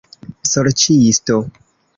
Sorĉisto! 0.51 1.39